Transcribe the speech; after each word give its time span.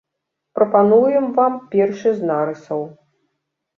Прапануем 0.59 1.25
вам 1.39 1.53
першы 1.75 2.17
з 2.19 2.31
нарысаў. 2.31 2.81